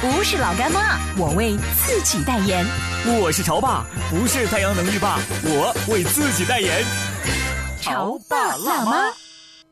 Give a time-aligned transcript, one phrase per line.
[0.00, 2.64] 不是老干妈，我为自己代言。
[3.20, 6.84] 我是潮爸，不是太阳能浴霸，我为自己代言。
[7.80, 9.12] 潮爸辣妈。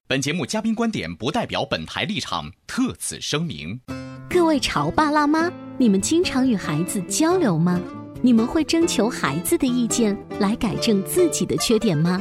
[0.09, 3.81] 本节目嘉宾观点不代表本台立场，特此声明。
[4.29, 7.81] 各位潮爸辣妈，你们经常与孩子交流吗？
[8.21, 12.21] 你们会征求孩子的意见来改正自己的缺点吗？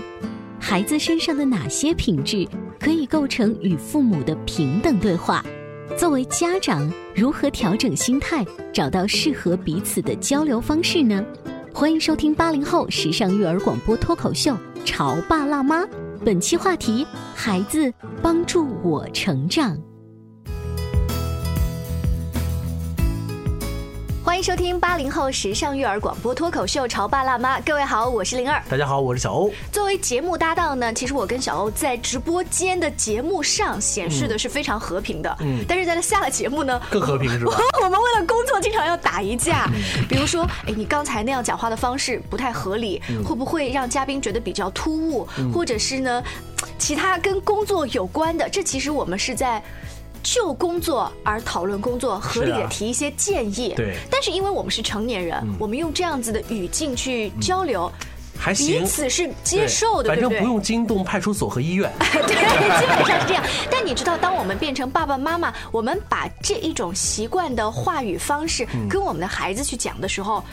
[0.60, 2.48] 孩子身上的哪些品质
[2.80, 5.44] 可以构成与父母的平等对话？
[5.98, 11.24] 作为家长，如何调整心态，找到适合彼此的交流方式呢？
[11.74, 14.52] 欢迎收听八零后时尚育儿广播脱口秀
[14.84, 15.84] 《潮爸辣妈》，
[16.26, 19.78] 本期话题：孩子帮助我成长。
[24.36, 28.62] 欢迎收听八零后时尚育儿广播脱口秀《潮爸辣妈》，各位好，我是灵儿。
[28.68, 29.50] 大家好，我是小欧。
[29.72, 37.58] 作为节目搭档呢，其实我跟小欧在直播间的节目上显示的是非常和平的，嗯，但是在他下了节目呢，更和平是吧？
[37.82, 39.70] 我们为了工作经常要打一架，
[40.10, 45.26] 比如说，哎，你刚才那样讲话的方式不太合理，会不会让嘉宾觉得比较突兀？
[45.54, 46.22] 或者是呢，
[46.78, 48.50] 其他跟工作有关的？
[48.50, 49.64] 这其实我们是在。
[50.26, 53.76] 就工作而讨论工作，合理的提一些建议。
[53.78, 57.90] 对，但是因为我们是成年人，我们用这样子的语境去交流，
[58.36, 61.92] 还行，彼此是接受的，反正不用惊动派出所和医院。
[62.02, 63.44] 对，基本上是这样。
[63.70, 70.44] 但你知道，当我们变成爸爸妈妈，我们把这一种习惯的话语方式跟我们的孩子去讲的时候，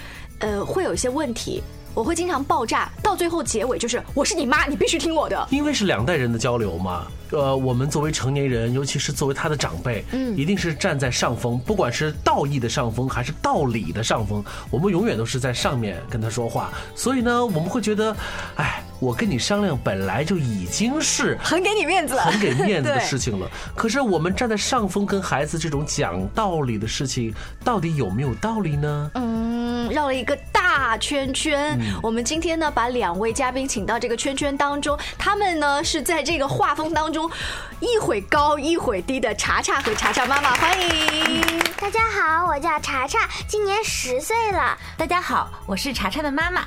[0.41, 1.62] 呃，会有一些问题。
[1.94, 5.47] 我会经常爆炸，到最后结尾就是我是你妈，你必须听我的。
[5.50, 16.70] 因为是两代人的交流嘛，呃，我们作为成年人，尤其是作为他的长辈，嗯，一定是站在上风，不管是道义的上风还是道理的上风，我们永远都是在上面跟他说话。
[16.94, 18.16] 所以呢，我们会觉得，
[18.56, 23.47] 哎，我跟你商量本来就已经是很给你面子了，很给面子的事情了。
[23.76, 29.10] 可是我们站在上风跟孩子这种讲道理的事情，到底有没有道理呢？
[29.14, 30.34] 嗯，绕了一个
[30.75, 31.78] 大圈圈。
[32.03, 37.31] 我们今天呢，把两位嘉宾请到这个圈圈当中，他们呢是在这个画风当中
[37.78, 41.43] 一会高一会低的查查和查查妈妈，欢迎
[41.77, 44.78] 大家好，我叫查查，今年十岁了。
[44.97, 46.62] 大家好，我是查查的妈妈。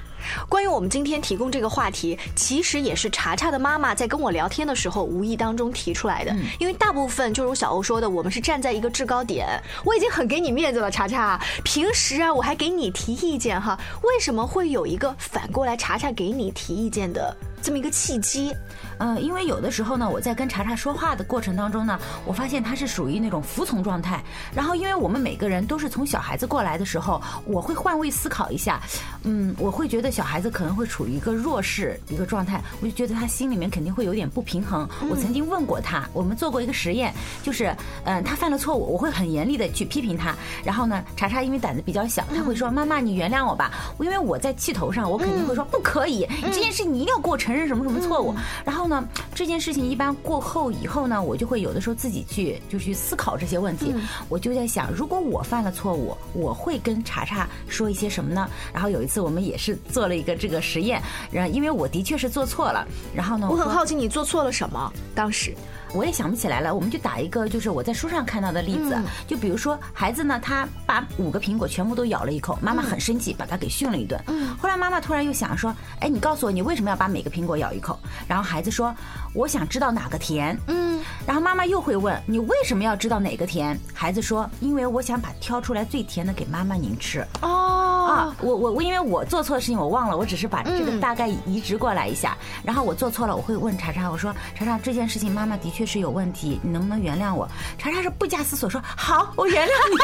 [0.48, 6.36] 关于我们今天提供这个话题，其实也是查查的妈妈在跟我聊天的时候无意当中提出来的。
[6.60, 9.48] 因为大部分就如小欧说的，我们是站在一个制高点，
[9.84, 11.40] 我已经很给你面子了，查查。
[11.64, 17.36] 平时啊，我还给你提意见哈，为什么会有一个反过来查查给你提意见的？
[17.66, 18.56] 这么一个契机，
[19.00, 24.24] 呃，因为有的时候呢，我在跟查查说话的过程当中呢，我发现他是属于那种服从状态。
[24.54, 28.80] 然后，因为我们每个人都是从小孩子过来的时候，我会换位思考一下，
[29.24, 34.88] 嗯，我会觉得小孩子可能会处于一个弱势一个状态，我就觉得他心里面肯定会有点不平衡。
[35.10, 37.12] 我曾经问过他，我们做过一个实验，
[37.42, 40.36] 就是，嗯，他犯了错误，我会很严厉的去批评他。
[40.64, 48.34] 然后呢，查查因为胆子比较小，他会说：“妈妈，你原谅我吧。”因为我在气头上，我肯定会说：“不可以，这件事你一定要给我承。”认什么什么错误，
[48.64, 53.94] 然后呢，这件事情一般过后以后呢，我就会有的时候自己去就去思考这些问题。
[54.30, 58.50] 我就在想，如果我犯了错误，我会跟查查说一些什么呢？
[58.74, 61.02] 然后有一次我们也是做了一个这个实验，
[61.32, 64.92] 然后因为我的确是做错了，然后呢，我很好奇你做错了什么？
[65.14, 65.54] 当时。
[65.94, 68.98] 我也想不起来了，我们就打一个，就是我在书上看到的例子，
[69.28, 74.22] 就比如说孩子呢，他把五个苹果全部都咬了一口，妈妈很生气，把他给训了一顿。
[74.60, 77.98] 后来妈妈突然又想说，哎，你告诉我，你为什么要把每个苹果咬一口？
[78.28, 78.94] 然后孩子说，
[79.34, 80.58] 我想知道哪个甜。
[80.68, 83.80] 嗯，然后妈妈又会问，你为什么要知道哪个甜？
[83.94, 87.26] 孩子说，因为我想把挑出来最甜的给妈妈您吃。
[87.42, 92.38] 哦，啊，我我我，因为我做错的事情我忘了，我只是把这个大概移植过来一下。
[92.64, 95.86] 然后我做错了，我会问查查，我说查查，这件事情妈妈的确。
[95.86, 97.48] 实有问题，你能不能原谅我？
[97.78, 99.98] 查查是不假思索说好，我原谅你。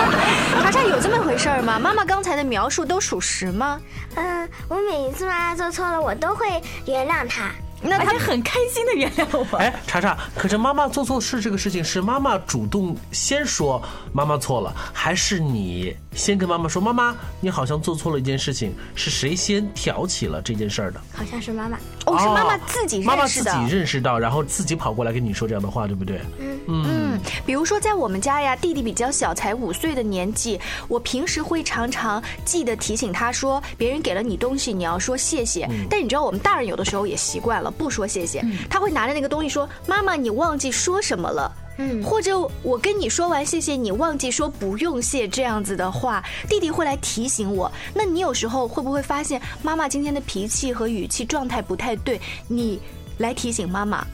[0.62, 1.78] 查查有这么回事吗？
[1.80, 3.80] 妈妈刚才的描述都属实吗？
[4.14, 6.46] 嗯，我每一次妈妈做错了，我都会
[6.86, 7.50] 原谅她。
[7.82, 9.56] 那他很开心的原谅我。
[9.58, 13.82] 哎，查查，可是妈妈做错事这个事情是妈妈主动先说
[14.12, 18.72] 妈妈错了，还是你先跟妈妈说妈妈你好像做错了一件事情？
[18.94, 21.00] 是谁先挑起了这件事儿的？
[21.12, 21.78] 好像是妈妈。
[22.06, 23.52] 哦，是妈妈自己妈妈自认识的。
[23.52, 26.20] 己认识到，然后自己跑过来跟你说这样的话，对不对？
[26.68, 30.58] 嗯，比如说在我们家呀，弟弟比较小，才五岁的年纪，
[30.88, 35.68] 我平时会常常记得提醒他说，别人给了你东西，你要说谢谢。
[35.88, 47.70] 但你知道，我们大人有的时候也习惯了不说谢谢，他会拿着那个东西说：“妈妈，你忘记说什么了。”嗯或者我跟你说完谢谢，你忘记说不用谢这样子的话，弟弟会来提醒我。
[47.92, 52.18] 那你有时候会不会发现妈妈今天的脾气和语气状态不太对？
[52.48, 52.80] 你
[53.18, 54.06] 来提醒妈妈。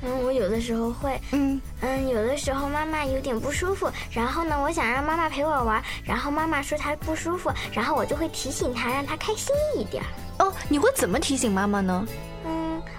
[0.00, 10.00] 嗯，我有的时候会，嗯，嗯，有的时候妈妈有点不舒服，然后呢，我想让妈妈陪我玩，然后妈妈说她不舒服，然后我就会提醒她，让她开心一点。
[10.38, 12.06] 哦，你会怎么提醒妈妈呢？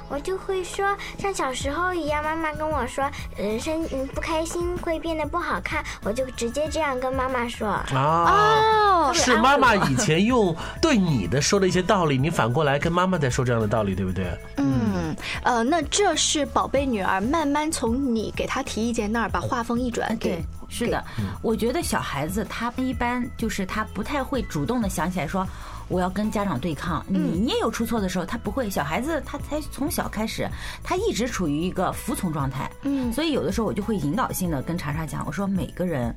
[0.09, 7.67] 嗯，我就会说，像小时候一样，妈妈跟我说，人生嗯不开心会变得不好看，我就直接这样跟妈妈说。
[7.67, 14.25] 啊，哦，是妈妈以前用对你的说的一些道理，你反过来跟妈妈在说这样的道理，对不对？
[14.57, 21.03] 嗯，呃，那这是宝贝女儿慢慢从你给她提意见那儿把话锋一转给对，是的，
[21.41, 25.47] 我觉得小孩子他一般就是他不太会主动的想起来说
[25.89, 27.05] 我要跟家长对抗。
[27.09, 28.69] 你你也有出错的时候，他不会。
[28.69, 30.47] 小孩子他才从小开始，
[30.83, 32.71] 他一直处于一个服从状态。
[32.83, 36.15] 嗯所以有的时候我就会引导性的跟查查讲，我说每个人。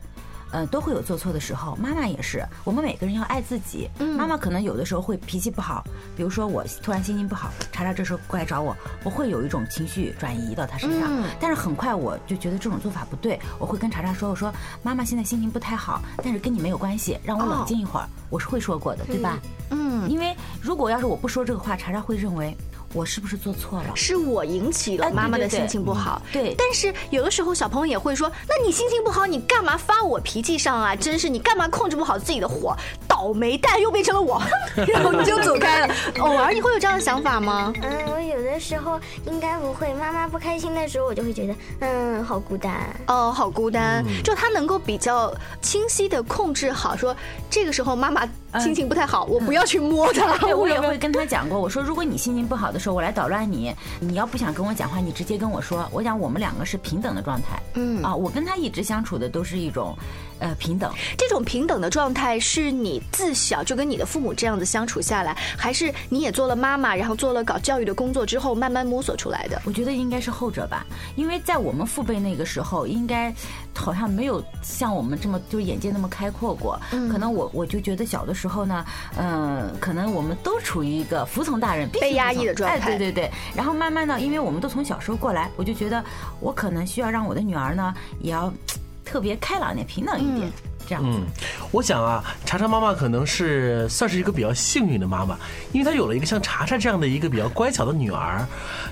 [0.53, 2.45] 呃，都会有做错的时候，妈妈也是。
[2.63, 3.89] 我们每个人要爱自己。
[4.17, 5.83] 妈妈可能有的时候会脾气不好，
[6.17, 11.09] 比如说我突然心情不好，查查这时候过来找我，我会有一种情绪转移到她身上。
[11.11, 14.53] 嗯但是很快我就觉得这种做法不对，我会跟查查说，我说
[14.83, 18.07] 妈妈现在心情不太好，但是跟你没有关系，让我冷静一会儿。
[18.29, 19.39] 我是会说过的，对吧？
[19.71, 22.57] 嗯，因为如果要是我不说这个话，查查会认为
[22.93, 23.97] 我是不是做错了。
[23.97, 26.21] 是我引起了妈妈的心情不好。
[26.33, 30.95] 对但是有的时候小朋友也会说，那你心情不好，你干嘛发我脾气上啊？
[30.95, 32.77] 真是你干嘛控制不好自己的火？
[33.23, 34.43] 倒霉蛋又变成了我，
[34.75, 35.95] 然后你就走开了。
[36.19, 37.73] 偶尔你会有这样的想法吗？
[37.81, 39.95] 嗯，我有的时候应该不会。
[39.95, 42.73] 妈妈不开心的时候，我就会觉得，嗯，好孤单。
[43.07, 44.05] 哦，好孤单。
[44.25, 47.15] 就他能够比较清晰的控制好，说
[47.49, 48.27] 这个时候妈妈
[48.59, 50.37] 心情不太好，我不要去摸她。
[50.39, 55.89] 对，我也会 跟他讲过，我说如果你心情不好的时候，我来捣乱你，你要不想跟我讲话，你直接跟我说。
[55.93, 59.97] 我想我们两个是平等的状态，嗯啊，我跟他一直相处的都是一种，
[60.43, 60.93] 呃，平等。
[61.17, 69.63] 这种平等的状态是你自小就跟你的父母这样子相处下来，还是你也做了妈妈，然后做了搞教育的工作之后慢慢摸索出来的？
[69.65, 70.85] 我觉得应该是后者吧，
[71.15, 73.33] 因为在我们父辈那个时候，应该
[73.73, 76.79] 好像没有像我们这么就是眼界那么开阔过。
[76.91, 78.85] 嗯可能我我就觉得小的时候呢，
[79.17, 83.31] 嗯、可能我们都处于一个服从大人、被压抑的状态哎，对对对。
[83.55, 86.03] 然后慢慢的，因为我们都从小时候过来，我就觉得
[86.41, 88.72] 我可能需要让我的女儿呢，也要嘖
[89.13, 90.51] 特别开朗一点、平等一点，
[90.89, 91.03] 这样。
[91.05, 91.27] 嗯，
[91.71, 95.37] 我想啊，查查妈妈可能是算是一个比较幸运的妈妈，
[95.71, 98.43] 因为她有了一个像查查这样的一个比较乖巧的女儿。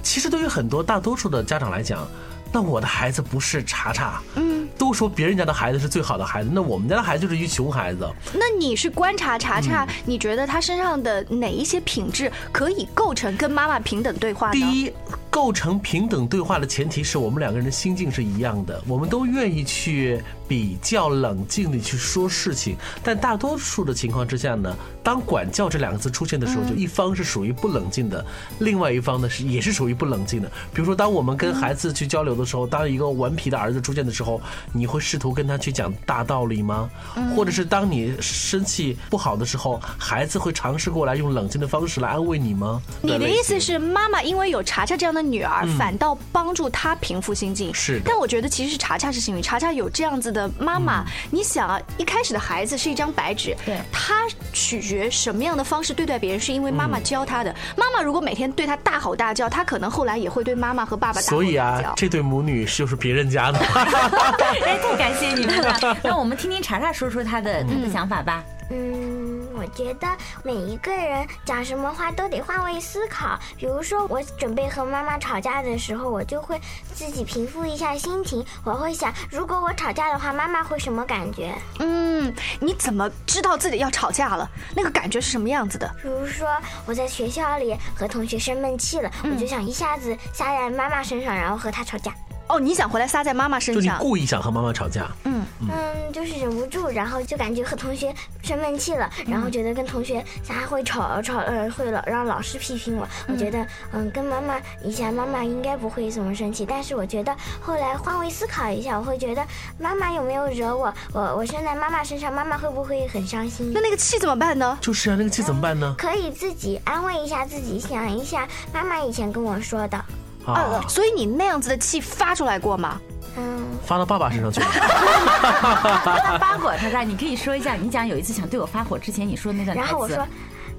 [0.02, 2.06] 其实对于很多大多数的家长来讲，
[2.52, 8.06] 那我的孩子不是查查，嗯，都说别人家的孩子是最好的孩子，那我们家的孩子就是一穷孩子。
[8.34, 14.52] 那你是观察查查，你觉得他身上的哪一些品质可以构成跟妈妈平等对话呢？
[14.52, 14.92] 第一，
[15.42, 22.76] 构成平等对话的前提是我们两个人的心境是一样的，我们都愿意去比较冷静的去说事情。
[23.04, 28.24] 但大多数的情况之下呢，当“管教”这两个字出现的时候，就一方是属于不冷静的，
[28.58, 30.50] 另外一方呢是也是属于不冷静的。
[30.74, 34.40] 比如说，当我们跟孩子去交流的时候，当一个顽皮的儿子出现的时候，
[34.72, 36.90] 你会试图跟他去讲大道理吗？
[37.36, 42.82] 或者是当你生气不好的时候，孩子会尝试过来用冷静的方式来安慰你吗？
[43.02, 47.72] 你的意思是，妈妈因为有查查这样的女儿，反倒帮助她平复心境。
[47.72, 51.04] 是但我觉得其实是查查是幸运，查查有这样子的妈妈。
[51.30, 57.54] 你想啊，一开始的孩子是一张白纸，对他取决什么样的方式对待别人，是因为妈妈教他的。
[57.76, 61.56] 妈妈如果每天对他大吼大叫，他可能后来也会对妈妈和爸爸大吼所以。
[61.56, 63.58] 啊，这对母女就是别人家的。
[64.64, 65.78] 哎，太感谢你们了。
[66.02, 68.42] 让我们听听查查说说他的他的想法吧。
[68.70, 70.08] 嗯，我觉得
[70.42, 73.38] 每一个人讲什么话都得换位思考。
[73.58, 76.58] 比如说，我准备和妈妈吵架的时候，我就会
[76.94, 78.42] 自己平复一下心情。
[78.64, 81.54] 我会想，如果我吵架的话，妈妈会什么感觉？
[81.78, 84.50] 嗯，你怎么知道自己要吵架了？
[84.74, 85.86] 那个感觉是什么样子的？
[86.00, 86.48] 比如说，
[86.86, 92.14] 我在学校里和同学生闷气了，我就想一下子撒在妈妈身上，然后和她吵架。
[92.50, 93.96] 哦，你想回来撒在妈妈身上就你？
[93.98, 103.06] 故意想和妈妈吵架，嗯嗯，就是忍不住，然后就感觉和同学生闷气了，然后觉得跟同学撒会吵吵，呃，会老让老师批评我。
[103.28, 106.66] 我觉得，嗯，跟妈妈以前，妈妈应该不会怎么生气。
[106.66, 109.46] 但是我觉得后来换位思考一下，我会觉得
[109.78, 110.92] 妈妈有没有惹我？
[111.12, 113.80] 我我生在妈妈身上，妈妈会不会很伤心那？
[113.80, 114.76] 那个气怎么办呢？
[114.80, 115.94] 就是啊，那个气怎么办呢？
[115.96, 120.04] 可以自己安慰一下自己，想一下妈妈以前跟我说的，
[120.46, 123.00] 啊呃，，所以你那样子的气发出来过吗？
[123.36, 124.66] 嗯，发到爸爸身上去了。
[126.40, 129.88] 发火，他说你可以说一下，你讲有一次想对我发火之前你说的那段台词。
[129.88, 130.26] 然后我说。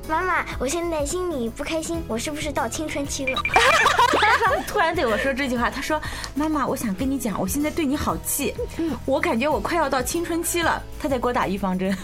[0.09, 3.41] 妈妈，我现在心里不开心，我是不是到青春期了？
[4.67, 6.01] 突然对我说这句话，他说
[6.35, 8.53] ：“妈妈，我想跟你讲，我现在对你好气，
[9.05, 11.95] 我感觉我快要到青春期了。”他在给我打预防针，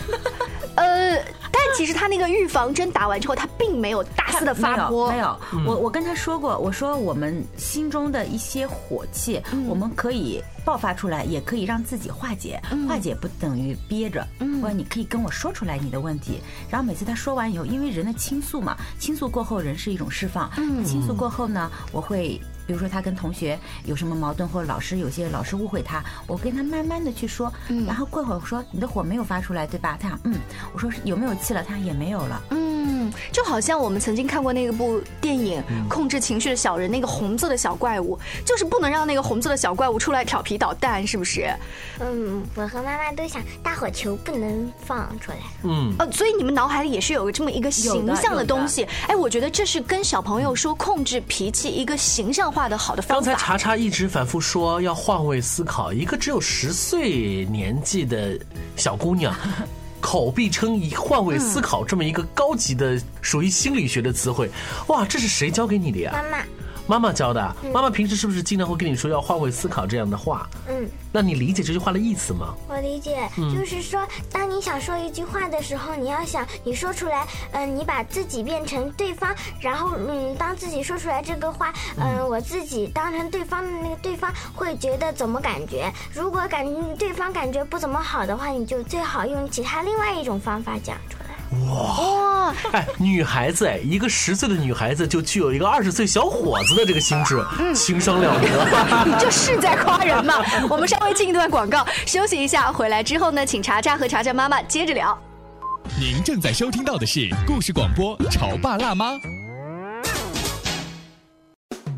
[0.75, 1.15] 呃，
[1.51, 5.71] 但其实他那个预防针打完之后，他并没有大肆的发火，没有，没有。
[5.71, 14.25] 我我跟他说过，我说我们心中的一些火气，我们可以爆发出来，也可以让自己化解，化解不等于憋着，
[14.61, 16.41] 或者你可以跟我说出来你的问题。
[16.69, 20.49] 然后每次他说完以后，因为人的倾诉嘛，倾诉过后人是一种释放，
[20.85, 22.39] 倾诉过后呢，我会。
[22.67, 27.49] 比如说他跟同学有什么矛盾，或者老师有些老师误会他，我跟他慢慢的去说，
[27.85, 29.97] 然后过会儿我说你的火没有发出来，对吧？
[29.97, 30.35] 他想嗯，
[30.73, 31.63] 我说有没有气了？
[31.63, 32.41] 他也没有了。
[32.49, 32.76] 嗯，
[33.31, 41.53] 就好像我们曾经看过那部电影《嗯控制情绪的小人》，那个红色的小怪物，就是不能让那个红色的小怪物出来调皮捣蛋，是不是？
[41.99, 45.37] 嗯，我和妈妈都想大火球不能放出来。
[45.63, 48.87] 嗯，呃，所以你们脑海里也是有这么一个形象的东西。
[49.07, 53.13] 哎，我觉得这是跟小朋友说控制脾气一个形象化的好的方法。
[53.15, 58.37] 刚才查查一直反复说要换位思考，一个只有十岁年纪的
[58.75, 59.35] 小姑娘。
[59.99, 64.49] 口必称以换位思考这么一个高级的属于心理学的词汇，
[64.87, 66.11] 哇，这是谁教给你的呀？
[66.13, 66.43] 妈妈，
[66.87, 67.55] 妈妈教的。
[67.73, 70.49] 妈妈平时是不是经常会跟你说要换位思考这样的话？
[70.67, 72.55] 嗯，那你理解这句话的意思吗？
[72.67, 85.91] 我理解，就是说，当你想说一句话的时候，你要想你说出来，嗯、你把自己变成对方，然后嗯，当自己说出来这个话，嗯、我自己当成对方的那个对方会觉得怎么感觉？
[86.13, 86.65] 如果感
[86.95, 90.97] 对方感觉不怎么好的话，你就最好用其他另外一种方法讲。
[91.65, 97.41] 哇，哎，女孩子哎，一个十岁的女孩子就具有一个二十岁小伙子的这个心智，
[97.73, 98.47] 情商了得。
[99.05, 100.35] 你这是在夸人吗？
[100.69, 105.17] 我们稍微进一段广告，休息一下，回来之后呢，请查查和查查妈妈接着聊。
[105.97, 109.13] 您正在收听到的是故事广播《潮爸辣妈》。《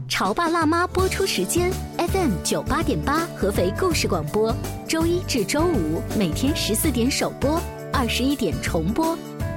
[0.07, 4.53] 潮爸辣妈》播出时间：FM 九八点八，合肥故事广播，
[4.87, 7.59] 周一至周五每天十四点首播，
[7.91, 9.17] 二十一点重播。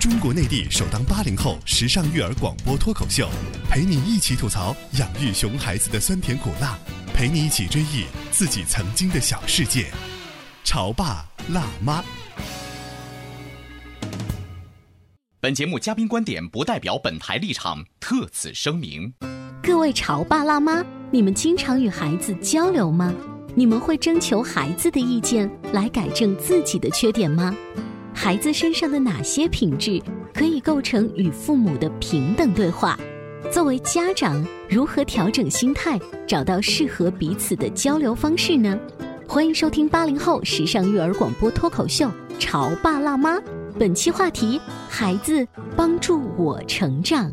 [0.00, 3.28] 中国内地首档八零后时尚育儿广播脱口秀，
[3.68, 6.78] 陪你一起吐槽养育熊孩子的酸甜苦辣，
[7.12, 9.90] 陪你一起追忆自己曾经的小世界。
[10.62, 12.04] 潮爸辣妈。
[15.40, 19.12] 本节目嘉宾观点不代表本台立场，特此声明。
[19.60, 23.12] 各位潮爸辣妈，你们经常与孩子交流吗？
[23.56, 27.52] 你们会征求孩子的意见来改正自己的缺点吗？
[28.20, 30.02] 孩子身上的哪些品质
[30.34, 32.98] 可以构成与父母的平等对话？
[33.48, 35.96] 作为家长，如何调整心态，
[36.26, 38.76] 找到适合彼此的交流方式呢？
[39.28, 42.06] 欢迎收听八零后时尚育儿广播脱口秀
[42.40, 43.36] 《潮爸辣妈》，
[43.78, 45.46] 本期话题：孩子
[45.76, 47.32] 帮助我成长。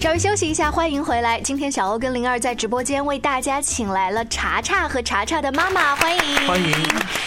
[0.00, 1.40] 稍微休息一下，欢迎回来。
[1.40, 6.72] 今天小欧跟灵儿在直播间为大家请来了查查和查查的妈妈，欢迎欢迎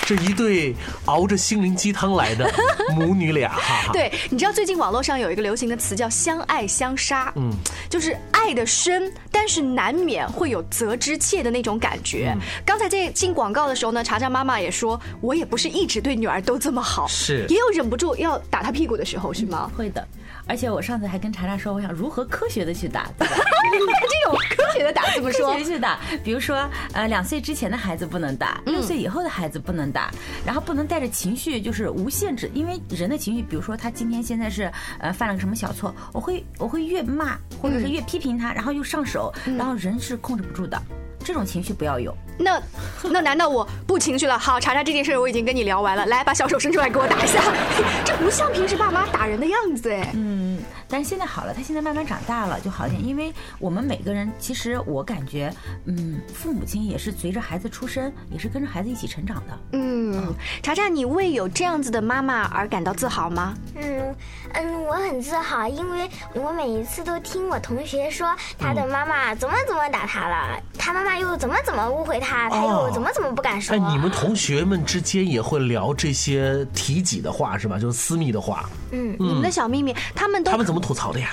[0.06, 0.74] 这一对
[1.04, 2.50] 熬着心灵鸡汤来的
[2.96, 3.92] 母女俩，哈哈。
[3.92, 7.52] 对，你知道最近网络上有一个流行的词叫“相爱相杀”，嗯，
[7.90, 12.34] 就是爱的深，但是难免会有责之切的那种感觉。
[12.66, 19.70] 刚才在进广告的时候呢，查查妈妈也说，我也不是一直对女儿都这么好，是也有忍不住要打她屁股的时候，是吗？
[19.76, 20.08] 会的。
[20.48, 23.10] 而且我上次还跟查查说，我想如何科学的去打？
[23.20, 30.12] 这种科学的打怎么说科学，去打，比如说，呃，两岁之前的孩子不能打，六岁以后的孩子不能打，
[30.46, 40.82] 然后不能带着情绪，就是无限制，因为人的情绪，比如说他今天现在是呃犯了个什么小错，我会我会越骂或者是越批评他，然后又上手，然后人是控制不住的。
[41.24, 42.16] 这种情绪不要有。
[42.38, 42.62] 那
[43.04, 44.38] 那难道我不情绪了？
[44.38, 47.40] 好，查查这件事我已经跟你聊完了，来把小手伸出来给我打一下。
[48.04, 50.12] 这不像平时爸妈打人的样子哎。
[50.16, 50.51] 嗯，
[50.92, 55.52] 但是现在好了，他现在慢慢长大了就好一点，因为我们每个人其实我感觉，
[55.86, 59.58] 嗯，父母亲也是随着孩子出生，也是跟着孩子一起成长的。
[59.72, 63.54] 嗯，查查，你为有这样子的妈妈而感到自豪吗？
[63.76, 64.16] 嗯
[64.54, 73.76] 嗯，我很自豪，因为我每一次都听我同学说他的妈妈怎么怎么打他了，他妈妈又怎么怎么误会他，他又怎么怎么不敢说。
[73.76, 77.80] 哎，你们同学们之间也会聊这些提己的话是吧？
[77.80, 78.70] 就是私密的话。
[78.92, 81.32] 嗯，你们的小秘密，他们都他们怎么吐槽的呀？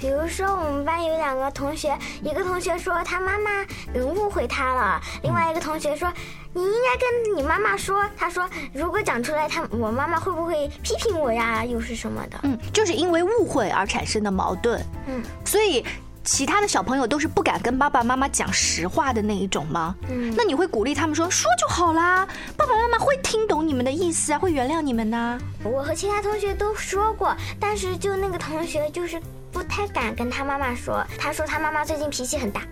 [0.00, 3.62] 比如说，我们班有两个同学，一个同学说他妈妈
[3.92, 6.10] 嗯误会他了，另外一个同学说
[6.54, 11.62] 你应该跟你妈妈说，他说如果讲出来，他我妈妈会不会批评我呀？
[11.62, 12.38] 又是什么的？
[12.44, 14.82] 嗯，就是因为误会而产生的矛盾。
[15.06, 15.84] 嗯，所以
[16.22, 19.94] 其他的小朋友都是不敢跟爸爸妈妈讲实话的那一种吗？
[20.10, 29.20] 嗯那你会鼓励他们说说就好啦，爸爸妈妈会听懂你们的意思啊，会原谅你们呐、我和其他同学都说过，但是就那个同学就是
[29.52, 32.62] 不太敢跟他妈妈说，他说他妈妈最近脾气很大。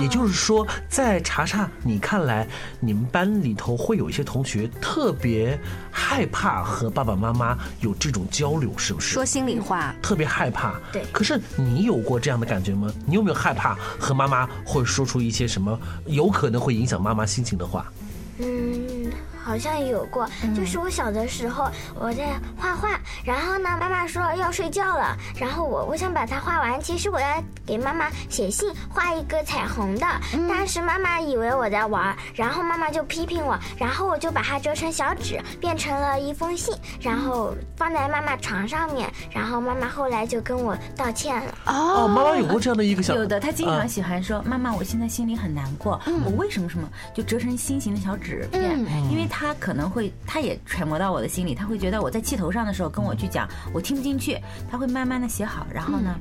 [0.00, 2.46] 也就是说，在查查你看来，
[2.80, 5.58] 你们班里头会有一些同学特别
[5.90, 9.12] 害怕和爸爸妈妈有这种交流，是不是？
[9.14, 9.94] 说心里话。
[10.02, 10.74] 特别害怕。
[10.92, 12.92] 对可是你有过这样的感觉吗？
[13.06, 17.86] 你有没有害怕和妈妈会说出一些什么有可能会影响妈妈心情的话？
[18.38, 18.71] 嗯，
[19.52, 22.24] 好像有过，就是我小的时候我在
[22.56, 30.06] 画画，然后呢，妈妈说要睡觉了，然后我我想把它画完，其实我要给妈妈写信，画一个彩虹的，
[30.48, 41.54] 但是妈妈以为我在玩，然后妈妈就批评我，然后我就把它折成小纸，变成了一封信，然后放在妈妈床上面，然后妈妈后来就跟我道歉了。
[41.66, 46.88] 哦，妈妈有过这样的一个小有的，她经啊常喜欢说：“妈妈，我现在心里很难过，我为什么什么？
[47.14, 48.62] 就折成心形的小纸片？
[49.10, 54.38] 因为他可能会，他也揣摩到我的心里，他会觉得我在气头上的时候跟我去讲，我听不进去，
[54.70, 56.14] 他会慢慢的写好，然后呢，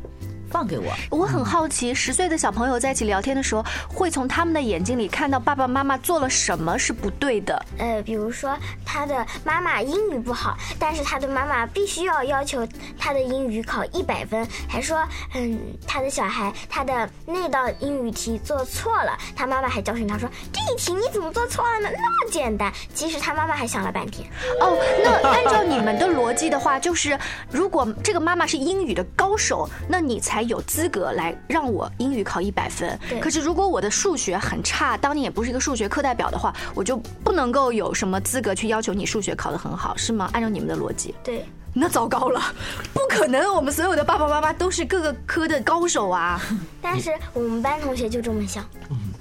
[0.51, 0.91] 放给我。
[1.09, 7.65] 我很好奇，十岁的小朋友在一起聊天的时候，会从他们的眼睛里看到爸爸妈妈做了什么是不对的。
[7.77, 12.67] 呃，比如说他的妈妈英语不好，但是他的妈妈必须要要求
[12.99, 15.01] 他的英语考一百分，还说，
[15.33, 21.89] 嗯，他的小孩他的那道英语题做错了，他妈妈还教训他说，这一题你怎么做错了呢？
[21.91, 22.71] 那么简单。
[22.93, 24.27] 其实他妈妈还想了半天。
[24.59, 27.17] 哦，那按照你们的逻辑的话，就是
[27.49, 32.97] 如果这个妈妈是英语的高手，那你才有资格来让我英语考一百分。
[33.19, 40.29] 可是如果我的数学很差，当年也不是一个数学课代表的话，我就不能够有什么资格去要求你数学考得很好，是吗？
[40.33, 42.41] 按照你们的逻辑，对，那糟糕了，
[42.93, 46.41] 不可能，我们所有的爸爸妈妈都是各个科的高手啊。
[46.81, 48.65] 但是我们班同学就这么想。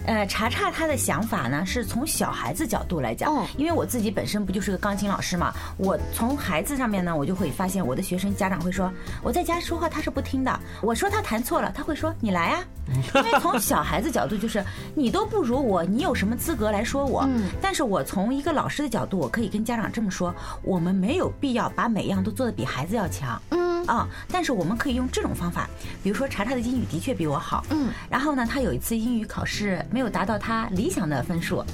[0.06, 8.90] 呃，查查他的想法呢，是从小孩子角度来讲，哦因为我自己本身不就是个钢琴老师嘛，我从孩子上面呢，我就会发现我的学生家长会说，
[9.22, 12.64] 我在家说话他是不听的，我说他弹错了，他会说你来啊，
[13.14, 17.28] 因为从小孩子角度就是你都不如我，你有什么资格来说我？
[17.60, 23.40] 但是我从一个老师的角度，我可以跟家长这么说，我们没有必要把每样都做得比孩子要强。
[23.50, 25.68] 嗯啊、但是我们可以用这种方法，
[26.02, 31.64] 比如说查查的英语的确比我好，嗯，然后呢，他有一次英语考试没有达到他理想的分数，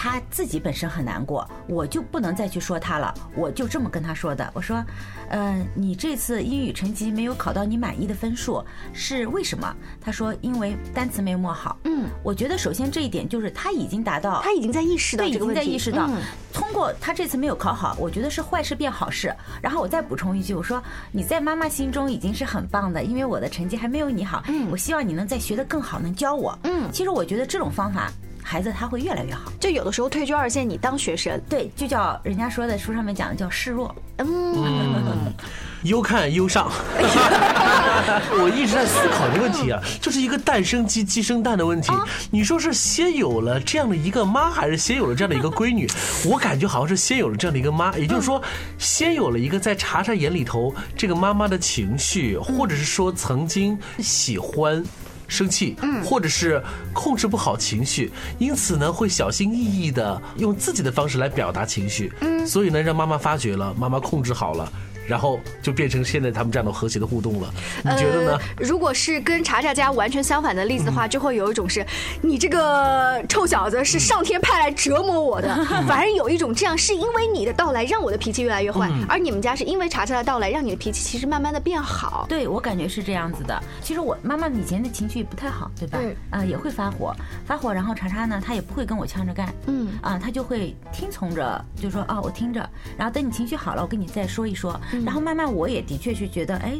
[0.00, 4.80] 他自己本身很难过，我就不能再去说他了，我就这么跟他说的，我说，
[5.28, 9.74] 呃，你这次英语成绩没有考到你满意的分数，是为什么？
[10.00, 16.22] 他说因为单词没默好，嗯，我觉得首先这一点就是他已经达到他已经在意识到对，已经这个问题，在意识到，嗯。
[16.52, 19.34] 通过他这次没有考好，我觉得是坏事变好事。
[19.60, 20.80] 然后我再补充一句，我说
[21.10, 24.68] 你在妈妈心中已经是很棒的，因为我的成绩还没有你好，嗯。
[24.70, 26.56] 我希望你能再学得更好，能教我。
[26.62, 26.88] 嗯。
[26.92, 28.12] 其实我觉得这种方法，
[28.50, 29.52] 孩子他会越来越好。
[29.60, 33.94] 就有的时候退居二线，你当学生，对，就叫人家说的书上面讲的叫示弱。
[34.16, 34.26] 嗯，
[35.82, 36.72] 优看优上。
[38.40, 41.92] 我一直在思考一个问题啊，就是一个蛋生鸡，鸡生蛋的问题。
[42.30, 45.86] 你说是先有了这样的一个妈，还是先有了这样的一个闺女？
[46.24, 48.42] 我感觉好像是先有了这样的一个妈，也就是说，
[48.78, 54.82] 先有了一个在查查眼里头这个妈妈的情绪，或者是说曾经喜欢。
[55.28, 56.02] 生气，嗯。
[56.02, 56.60] 或者是
[56.92, 62.44] 控制不好情绪，因此呢，会小心翼翼的用自己的方式来表达情绪，嗯。
[62.46, 64.72] 所以呢，让妈妈发觉了，妈妈控制好了，
[65.08, 67.52] 然后就变成现在他们这样的和谐的互动了。
[67.82, 68.38] 你觉得呢？
[68.58, 71.84] 如果是跟查查家完全相反的例子的话，就会有一种是，
[72.20, 75.48] 你这个臭小子是上天派来折磨我的，
[75.86, 82.26] 反而有一种这样是因为你的到来让我的脾气越来越坏，而你们家是因为查查的到来让你的脾气其实慢慢的变好。
[82.28, 83.58] 对我感觉是这样子的。
[83.82, 85.98] 其实我妈妈以前的情绪不太好，对吧？
[86.30, 87.14] 啊，也会发火，
[87.46, 96.78] 发火，然后查查呢，他也不会跟我呛着干，嗯，啊，他就会听从着，就说啊，我听着，然后等你情绪好了，我跟你再说一说，然后慢慢我也的确是觉得，哎。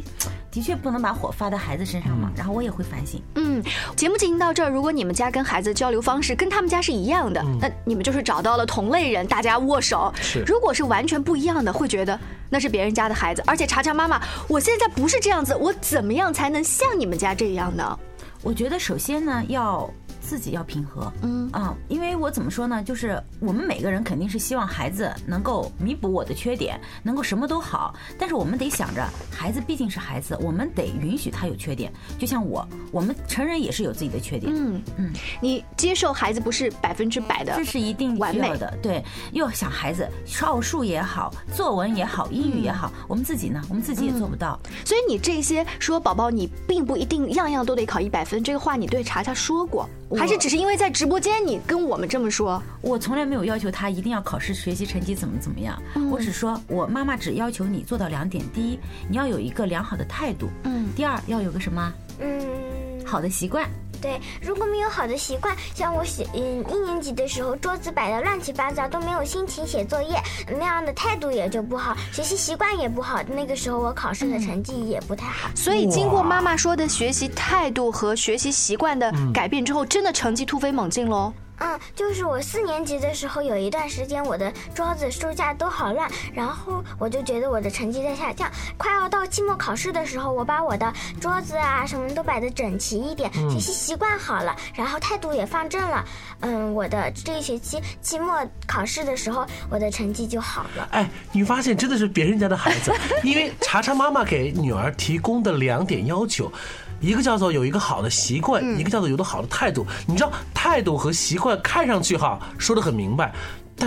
[0.51, 3.21] 的确不能把火发到孩子身上嘛，然后我也会反省。
[3.35, 3.63] 嗯，
[3.95, 10.11] 节目进行到这儿，如果你们家跟孩子交流方式跟他们家是一样的，那你们就是找到了同类人，大家握手。
[10.19, 13.43] 是，如果是完全不一样的，会觉得那是别人家的孩子。
[13.45, 17.99] 而且查查妈妈，我现在不是这样子，我怎么样才能像你们家这样呢？
[18.41, 19.87] 我觉得首先呢要。
[20.19, 22.83] 自己要平和，嗯啊，因为我怎么说呢？
[22.83, 27.93] 就是我们每个人肯定是希望孩子能够弥补我的缺点，能够什么都好。
[28.17, 31.91] 但是我们得想着，孩子毕竟是孩子，我们得允许他有缺点。
[32.17, 34.51] 就像我，我们成人也是有自己的缺点。
[34.55, 38.77] 嗯嗯，你接受孩子不是百分之百的，这是一定完美的。
[38.81, 40.07] 对，又想孩子
[40.41, 44.59] 奥数也好，作文也好，英语也好，我们自己呢，我们自己也做不到。
[44.85, 49.87] 所以你这些说宝宝，你并不一定样样都得考一百分，这个话你对查查说过。
[50.17, 61.93] 还是只是因为在直播间你跟我们这么说，我从来没有要求他一定要考试学习成绩怎么怎么样，我只说我妈妈只要求你做到两点：第一，你要有一个良好的态度；嗯，第二，要有个什么？
[62.19, 63.69] 嗯，好的习惯。
[64.01, 70.15] 对，如果没有好的习惯，像我写嗯一年级的时候，桌子摆的乱七八糟，都没有心情写作业，
[70.47, 73.21] 那样的态度也就不好，学习习惯也不好。
[73.23, 75.49] 那个时候我考试的成绩也不太好。
[75.55, 81.33] 所以经过妈妈说的学习态度和学习习惯的改变之后，真的成绩突飞猛进喽。
[81.59, 88.49] 嗯，就是我四年级的时候，有一段时间我的桌子、书架都好乱，然后我就觉得我的成绩在下降。
[88.77, 96.05] 快要到期末考试的时候，我把我的桌子啊什么都摆得整齐一点，学习习惯好了，然后态度也放正了。
[96.41, 100.87] 嗯，我的这一学期期末考试的时候，我的成绩就好了。
[100.91, 102.93] 哎，你发现真的是别人家的孩子，
[103.23, 106.51] 因为查查妈妈给女儿提供的两点要求。
[106.99, 109.85] 一个叫做有一个好的习惯，一个叫做有的好的态度。
[110.05, 113.33] 你知道态度和习惯看上去哈说的很明白，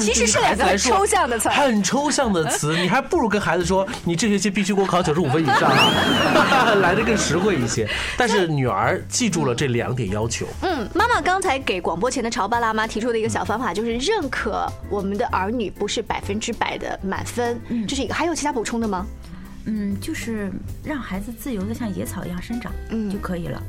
[0.00, 2.76] 其实是两个很抽象的词，很抽象的词。
[2.78, 5.70] 你还不如跟孩子说，你这学期必须给我考九十五分以上，
[6.80, 7.86] 来的更实惠一些。
[8.16, 10.46] 但是女儿记住了这两点要求。
[10.62, 18.14] 嗯，妈妈刚才给广播前的潮爸辣妈提出的一个小方法，就是认可我们的儿女不是百分之百的满分，这是一个。
[18.14, 19.06] 还有其他补充的吗？
[19.66, 20.50] 嗯，就是
[20.84, 23.62] 让孩子自由的像野草一样生长，嗯就可以了，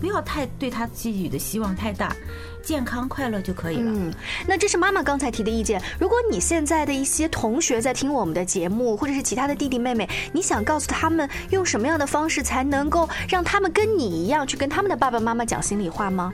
[0.00, 2.14] 不要太对他寄予的希望太大，
[2.62, 3.90] 健康快乐就可以了。
[3.92, 4.12] 嗯，
[4.46, 5.82] 那这是妈妈刚才提的意见。
[5.98, 16.32] 如果你现在的一些同学在听我们的节目，或者是其他的弟弟妹妹，你想告诉他们用什么样的方式才能够让他们跟你一样去跟他们的爸爸妈妈讲心里话吗？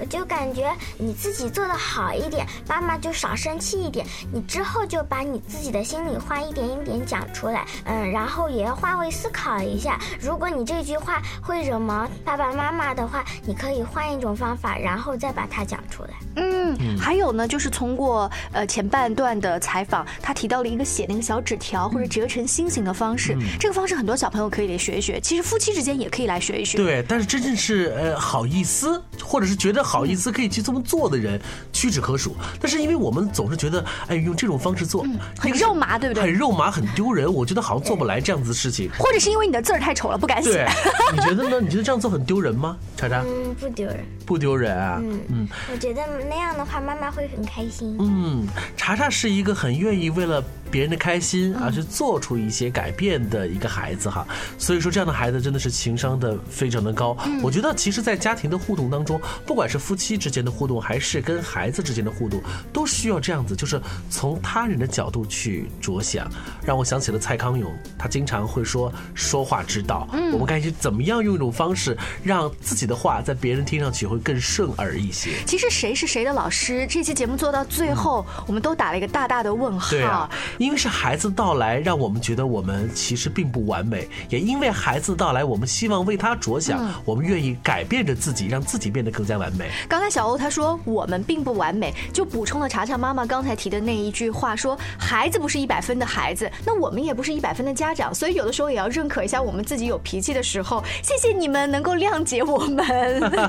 [0.00, 4.06] 我就感觉你自己做的好一点，妈妈就少生气一点。
[4.32, 10.00] 你之后就把你自己的心里话一点一点讲出来，嗯，然后也要换位思考一下。
[10.18, 16.10] 如果你这句话会惹毛爸爸妈妈的话，你可以换一种方法，然后再把它讲出来。
[16.36, 25.20] 嗯，还有呢，就是通过呃前半段的采访，他提到了一个写那个小纸条或者折成心形的方式，这个方式很多小朋友可以来学一学。
[25.20, 26.78] 其实夫妻之间也可以来学一学。
[26.78, 29.84] 对，但是真正是呃好意思，或者是觉得。
[29.90, 31.40] 好意思可以去这么做的人
[31.72, 35.04] 屈指可数，但是因为我们总是觉得，哎，用这种方式做
[35.36, 36.22] 很肉麻，对不对？
[36.22, 37.32] 很肉麻，很丢人。
[37.32, 38.88] 我觉得好像做不来这样子的事情。
[38.96, 40.64] 或者是因为你的字儿太丑了，不敢写。
[41.12, 41.60] 你觉得呢？
[41.60, 42.76] 你觉得这样做很丢人吗？
[42.96, 43.20] 查查？
[43.22, 44.06] 嗯，不丢人。
[44.24, 45.00] 不丢人啊。
[45.02, 45.48] 嗯嗯。
[45.72, 47.96] 我觉得那样的话，妈妈会很开心。
[47.98, 50.40] 嗯，查查是一个很愿意为了
[50.70, 54.26] 别人的开心而去做出一些改变的一个孩子哈。
[54.58, 57.16] 所以说，这样的孩子真的是情商的非常的高。
[57.42, 62.40] 我觉得，其实，在家庭的互动当中，不管是夫妻之间的互动，还是跟孩子之间的互动，
[62.72, 66.30] 都需要这样子，就是从他人的角度去着想。
[66.64, 70.08] 让我想起了蔡康永，他经常会说“说话之道”。
[70.12, 75.30] 嗯，我们该去怎么样用一种方式，让自己的话在别人听上去会更顺耳一些？
[75.46, 76.86] 其实谁是谁的老师？
[76.88, 80.30] 这期节目做到最后，我们都打了一个大大的问号。
[80.60, 89.70] 因为是孩子到来，让我们觉得我们其实并不完美；也因为孩子到来，我们希望为他着想，我们愿意改变着自己，让自己变得更加完美。
[89.88, 90.50] 刚才小欧他。
[90.50, 100.82] 说我们并不完美，就补充了查查妈妈刚才提的那一句话：说孩子不是一百分的孩子，那我们也不是一百分的家长，所以有的时候也要认可一下我们自己有脾气的时候。
[101.04, 102.84] 谢谢你们能够谅解我们。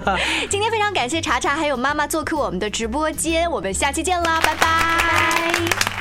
[0.48, 6.01] 今天非常感谢查查还有妈妈做客我们的直播间，我们下期见啦，拜拜。